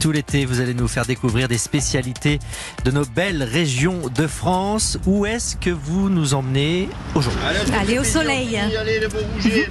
[0.00, 2.38] Tout l'été, vous allez nous faire découvrir des spécialités
[2.84, 4.98] de nos belles régions de France.
[5.06, 7.40] Où est-ce que vous nous emmenez aujourd'hui
[7.78, 8.56] Allez au soleil.
[8.58, 9.00] Allez,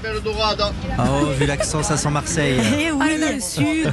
[0.02, 0.62] belle dorade.
[1.00, 2.60] Oh, vu l'accent, ça sent Marseille.
[2.80, 3.92] Eh oui, Allez, le sud.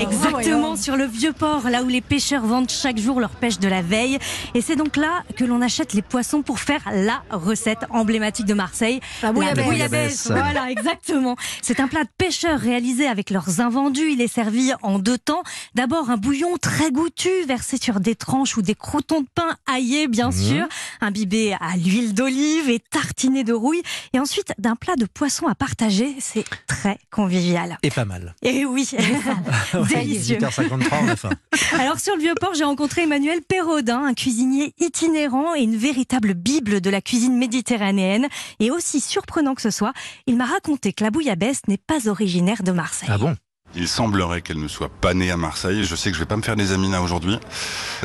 [0.00, 3.68] Exactement, sur le vieux port, là où les pêcheurs vendent chaque jour leur pêche de
[3.68, 4.18] la veille.
[4.54, 8.54] Et c'est donc là que l'on achète les poissons pour faire la recette emblématique de
[8.54, 9.00] Marseille.
[9.22, 9.66] La bouillabaisse.
[9.66, 10.26] bouillabaisse.
[10.30, 11.36] Voilà, exactement.
[11.62, 14.10] C'est un plat de pêcheurs réalisé avec leurs invendus.
[14.12, 15.42] Il est servi en deux temps.
[15.74, 20.08] D'abord, un bouillon très goûtu, versé sur des tranches ou des croutons de pain aillés,
[20.08, 20.66] bien sûr,
[21.00, 23.82] imbibé à l'huile d'olive et tartiné de rouille.
[24.12, 26.14] Et ensuite, d'un plat de poisson à partager.
[26.20, 27.78] C'est très convivial.
[27.82, 28.34] Et pas mal.
[28.42, 28.88] Et oui,
[29.88, 30.38] délicieux.
[30.38, 31.30] 8h53, on a faim.
[31.78, 36.80] Alors sur le Vieux-Port, j'ai rencontré Emmanuel Perraudin, un cuisinier itinérant et une véritable bible
[36.80, 38.28] de la cuisine méditerranéenne.
[38.58, 39.92] Et aussi surprenant que ce soit,
[40.26, 43.08] il m'a raconté que la bouillabaisse n'est pas originaire de Marseille.
[43.12, 43.36] Ah bon?
[43.74, 45.84] Il semblerait qu'elle ne soit pas née à Marseille.
[45.84, 47.38] Je sais que je vais pas me faire des amis là aujourd'hui.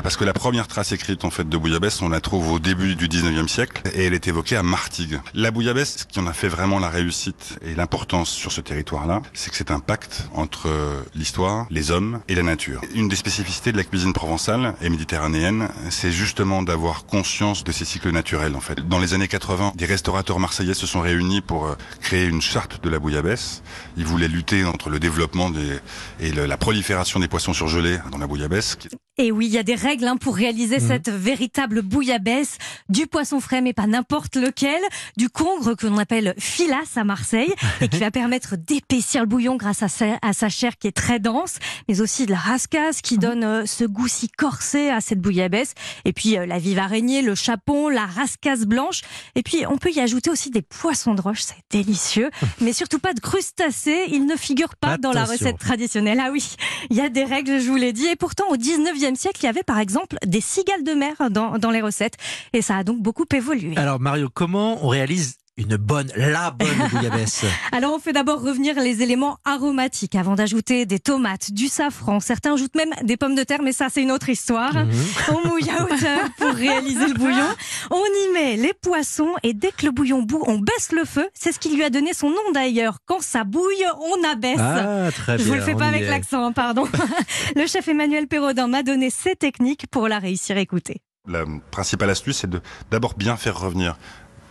[0.03, 2.95] Parce que la première trace écrite en fait de bouillabaisse, on la trouve au début
[2.95, 5.19] du 19e siècle et elle est évoquée à Martigues.
[5.33, 9.21] La bouillabaisse, ce qui en a fait vraiment la réussite et l'importance sur ce territoire-là,
[9.33, 10.69] c'est que c'est un pacte entre
[11.15, 12.81] l'histoire, les hommes et la nature.
[12.93, 17.85] Une des spécificités de la cuisine provençale et méditerranéenne, c'est justement d'avoir conscience de ces
[17.85, 18.87] cycles naturels en fait.
[18.87, 22.83] Dans les années 80, des restaurateurs marseillais se sont réunis pour euh, créer une charte
[22.83, 23.63] de la bouillabaisse.
[23.97, 25.79] Ils voulaient lutter entre le développement des,
[26.19, 28.77] et le- la prolifération des poissons surgelés dans la bouillabaisse.
[29.17, 32.57] Et oui, il y a des règles hein, pour réaliser cette véritable bouillabaisse.
[32.89, 34.81] Du poisson frais, mais pas n'importe lequel.
[35.17, 39.55] Du congre que l'on appelle filasse à Marseille et qui va permettre d'épaissir le bouillon
[39.55, 41.55] grâce à sa, à sa chair qui est très dense.
[41.87, 45.75] Mais aussi de la rascasse qui donne euh, ce goût si corsé à cette bouillabaisse.
[46.03, 49.01] Et puis euh, la vive araignée, le chapon, la rascasse blanche.
[49.35, 52.29] Et puis on peut y ajouter aussi des poissons de roche, c'est délicieux.
[52.61, 55.44] Mais surtout pas de crustacés, ils ne figurent pas dans la Attention.
[55.45, 56.19] Recette traditionnelle.
[56.21, 56.55] Ah oui,
[56.89, 58.07] il y a des règles, je vous l'ai dit.
[58.07, 61.57] Et pourtant, au 19e siècle, il y avait par exemple des cigales de mer dans,
[61.57, 62.15] dans les recettes.
[62.53, 63.75] Et ça a donc beaucoup évolué.
[63.77, 68.77] Alors Mario, comment on réalise une bonne, la bonne bouillabaisse Alors, on fait d'abord revenir
[68.77, 72.19] les éléments aromatiques avant d'ajouter des tomates, du safran.
[72.19, 74.73] Certains ajoutent même des pommes de terre, mais ça, c'est une autre histoire.
[75.29, 77.47] On mouille à hauteur pour réaliser le bouillon.
[77.89, 81.27] On y met les poissons et dès que le bouillon bout, on baisse le feu.
[81.33, 82.97] C'est ce qui lui a donné son nom d'ailleurs.
[83.05, 84.59] Quand ça bouille, on abaisse.
[84.59, 86.85] Ah, très Je vous le fais pas avec l'accent, hein, pardon.
[87.55, 90.57] le chef Emmanuel Perraudin m'a donné ses techniques pour la réussir.
[90.57, 91.01] Écoutez.
[91.27, 92.61] La principale astuce, c'est de
[92.91, 93.97] d'abord bien faire revenir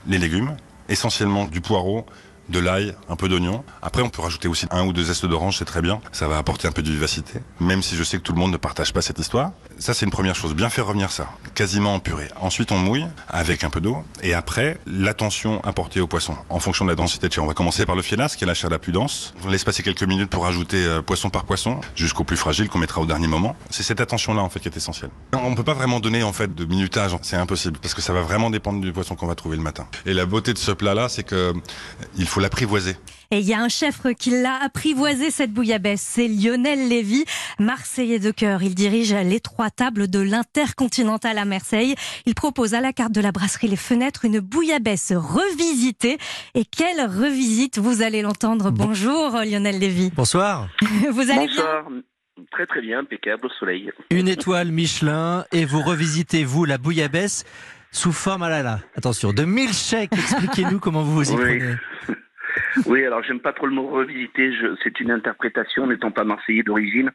[0.07, 0.57] les légumes,
[0.89, 2.07] essentiellement du poireau,
[2.49, 3.65] de l'ail, un peu d'oignon.
[3.83, 6.01] Après, on peut rajouter aussi un ou deux zestes d'orange, c'est très bien.
[6.13, 8.53] Ça va apporter un peu de vivacité, même si je sais que tout le monde
[8.53, 9.53] ne partage pas cette histoire.
[9.79, 12.29] Ça, c'est une première chose, bien faire revenir ça, quasiment en purée.
[12.41, 14.05] Ensuite, on mouille avec un peu d'eau.
[14.23, 17.43] Et après, l'attention apportée au poisson, en fonction de la densité de chair.
[17.43, 19.35] On va commencer par le fielasse, qui est la chair la plus dense.
[19.45, 22.79] On laisse passer quelques minutes pour rajouter euh, poisson par poisson, jusqu'au plus fragile qu'on
[22.79, 23.57] mettra au dernier moment.
[23.71, 25.11] C'est cette attention-là, en fait, qui est essentielle.
[25.33, 27.17] On ne peut pas vraiment donner, en fait, de minutage.
[27.23, 29.87] C'est impossible, parce que ça va vraiment dépendre du poisson qu'on va trouver le matin.
[30.07, 31.53] Et la beauté de ce plat-là, c'est que euh,
[32.17, 32.97] il faut l'apprivoiser.
[33.31, 37.25] Et il y a un chef qui l'a apprivoisé cette bouillabaisse, c'est Lionel Lévy,
[37.59, 38.63] Marseillais de cœur.
[38.63, 41.95] Il dirige les trois tables de l'Intercontinental à Marseille.
[42.27, 46.19] Il propose à la carte de la brasserie Les Fenêtres une bouillabaisse revisitée.
[46.55, 48.71] Et quelle revisite, vous allez l'entendre?
[48.71, 50.11] Bonjour Lionel Lévy.
[50.15, 50.69] Bonsoir.
[51.11, 51.83] Vous allez bien?
[51.83, 51.85] Bonsoir.
[52.51, 53.91] Très très bien, impeccable au soleil.
[54.11, 57.45] Une étoile Michelin et vous revisitez, vous, la bouillabaisse
[57.95, 60.13] sous forme, ah là là, attention, de milkshake.
[60.13, 61.59] Expliquez-nous comment vous vous y Oui.
[61.59, 61.75] prenez.
[62.87, 67.11] Oui, alors j'aime pas trop le mot revisiter, c'est une interprétation n'étant pas marseillais d'origine.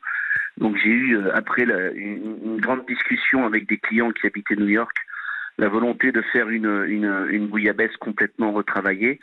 [0.57, 4.56] Donc j'ai eu, euh, après la- une, une grande discussion avec des clients qui habitaient
[4.56, 4.95] New York,
[5.57, 9.19] la volonté de faire une, une, une bouillabaisse complètement retravaillée.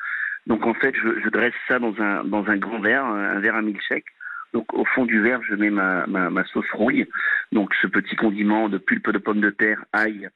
[0.46, 3.40] Donc en fait, je, je dresse ça dans un, dans un grand verre, un, un
[3.40, 4.06] verre à milkshake.
[4.54, 7.06] Donc au fond du verre, je mets ma, ma, ma sauce rouille,
[7.52, 10.28] donc ce petit condiment de pulpe de pommes de terre, ail,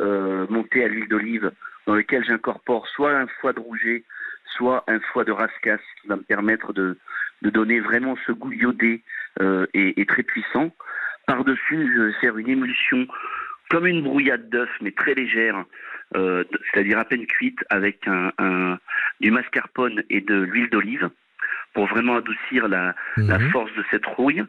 [0.00, 1.50] euh, monté à l'huile d'olive,
[1.86, 4.04] dans lequel j'incorpore soit un foie de rouget,
[4.56, 6.96] soit un foie de rascasse qui va me permettre de,
[7.42, 9.02] de donner vraiment ce goût iodé
[9.40, 10.70] euh, et, et très puissant.
[11.26, 13.06] Par-dessus, je vais faire une émulsion
[13.70, 15.64] comme une brouillade d'œuf, mais très légère,
[16.16, 18.78] euh, c'est-à-dire à peine cuite, avec un, un-
[19.20, 21.08] du mascarpone et de l'huile d'olive
[21.74, 23.50] pour vraiment adoucir la, la Mhm.
[23.50, 24.44] force de cette rouille.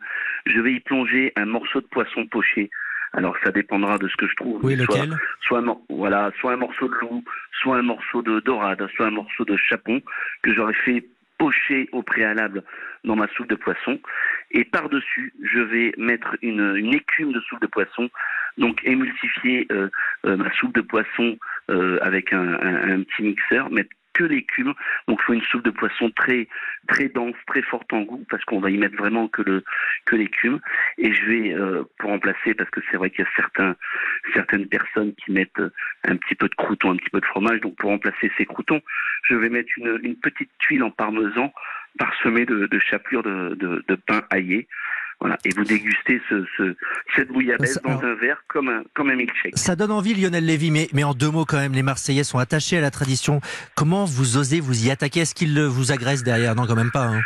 [0.46, 2.70] Je vais y plonger un morceau de poisson poché.
[3.14, 4.60] Alors ça dépendra de ce que je trouve.
[4.64, 5.18] Oui, soit, lequel?
[5.42, 7.24] soit un, voilà, soit un morceau de loup,
[7.62, 10.02] soit un morceau de dorade, soit un morceau de chapon
[10.42, 11.06] que j'aurais fait
[11.38, 12.64] pocher au préalable
[13.04, 14.00] dans ma soupe de poisson.
[14.52, 18.10] Et par-dessus, je vais mettre une, une écume de soupe de poisson,
[18.58, 19.90] donc émulsifier euh,
[20.26, 21.38] euh, ma soupe de poisson
[21.70, 24.74] euh, avec un, un- un petit mixeur, mettre que l'écume.
[25.08, 26.48] Donc il faut une soupe de poisson très
[26.88, 29.64] très dense, très forte en goût, parce qu'on va y mettre vraiment que
[30.06, 30.60] que l'écume.
[30.98, 33.76] Et je vais euh, pour remplacer, parce que c'est vrai qu'il y a certains
[34.34, 35.62] certaines personnes qui mettent
[36.04, 37.62] un petit peu de crouton, un petit peu de fromage.
[37.62, 38.82] Donc pour remplacer ces croutons,
[39.30, 41.54] je vais mettre une, une petite tuile en parmesan
[41.98, 42.80] parsemée de, de
[43.22, 44.68] de, de, de pain aillé.
[45.24, 45.38] Voilà.
[45.46, 46.76] Et vous dégustez ce, ce,
[47.16, 49.58] cette bouillabaisse Ça- dans alors- un verre comme un, comme un milkshake.
[49.58, 52.40] Ça donne envie, Lionel Lévy, mais, mais en deux mots quand même, les Marseillais sont
[52.40, 53.40] attachés à la tradition.
[53.74, 55.22] Comment vous osez vous y attaquer?
[55.22, 56.56] Est-ce qu'ils vous agressent derrière?
[56.56, 57.06] Non, quand même pas.
[57.08, 57.22] Hein.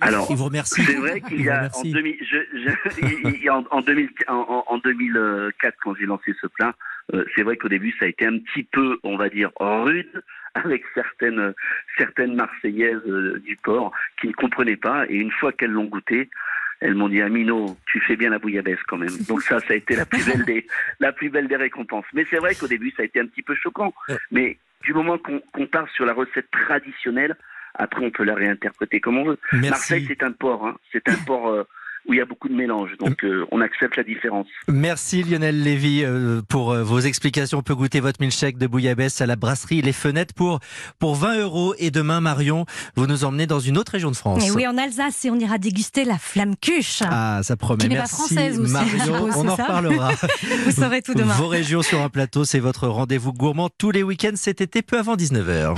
[0.00, 0.82] Alors, vous remercient.
[0.84, 1.92] C'est vrai qu'il y a en, remercient.
[1.92, 4.34] 2000, je, je- il y a en, en 2000 en-
[4.68, 6.74] en- en 2004 quand j'ai lancé ce plat,
[7.14, 10.22] euh, c'est vrai qu'au début ça a été un petit peu, on va dire, rude
[10.54, 11.54] avec certaines
[11.98, 16.28] certaines Marseillaises euh, du port qui ne comprenaient pas et une fois qu'elles l'ont goûté,
[16.80, 19.16] elles m'ont dit Amino, tu fais bien la bouillabaisse quand même.
[19.28, 20.66] Donc ça, ça a été la plus belle des
[21.00, 22.04] la plus belle des récompenses.
[22.12, 23.94] Mais c'est vrai qu'au début ça a été un petit peu choquant.
[24.30, 27.36] Mais du moment qu'on qu'on part sur la recette traditionnelle,
[27.74, 29.38] après on peut la réinterpréter comme on veut.
[29.52, 30.66] Marseille, c'est un port.
[30.66, 30.76] Hein.
[30.92, 31.64] C'est un port euh,
[32.08, 32.90] où il y a beaucoup de mélange.
[32.98, 34.46] Donc, euh, on accepte la différence.
[34.68, 37.58] Merci Lionel Lévy euh, pour euh, vos explications.
[37.58, 40.60] On peut goûter votre milkshake de bouillabaisse à la brasserie Les Fenêtres pour,
[40.98, 41.74] pour 20 euros.
[41.78, 42.64] Et demain, Marion,
[42.96, 44.46] vous nous emmenez dans une autre région de France.
[44.46, 47.02] Et oui, en Alsace, et on ira déguster la flamme cuche.
[47.02, 47.84] Ah, ça promet.
[47.84, 50.10] Qui Merci française aussi, Marion, on en ça reparlera.
[50.64, 51.34] Vous saurez tout demain.
[51.34, 54.98] Vos régions sur un plateau, c'est votre rendez-vous gourmand tous les week-ends cet été, peu
[54.98, 55.74] avant 19h.